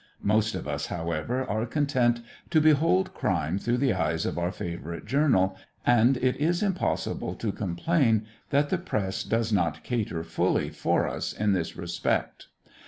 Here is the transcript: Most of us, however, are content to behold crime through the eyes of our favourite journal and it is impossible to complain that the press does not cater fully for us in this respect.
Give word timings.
Most 0.23 0.55
of 0.55 0.67
us, 0.67 0.87
however, 0.87 1.45
are 1.47 1.67
content 1.67 2.21
to 2.49 2.59
behold 2.59 3.13
crime 3.13 3.59
through 3.59 3.77
the 3.77 3.93
eyes 3.93 4.25
of 4.25 4.35
our 4.39 4.51
favourite 4.51 5.05
journal 5.05 5.55
and 5.85 6.17
it 6.17 6.37
is 6.37 6.63
impossible 6.63 7.35
to 7.35 7.51
complain 7.51 8.25
that 8.49 8.71
the 8.71 8.79
press 8.79 9.21
does 9.23 9.53
not 9.53 9.83
cater 9.83 10.23
fully 10.23 10.71
for 10.71 11.07
us 11.07 11.31
in 11.33 11.53
this 11.53 11.77
respect. 11.77 12.47